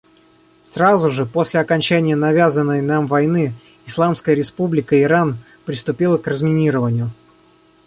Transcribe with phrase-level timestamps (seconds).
[0.63, 3.53] Сразу же после окончания навязанной нам войны
[3.85, 7.11] Исламская Республика Иран приступила к разминированию.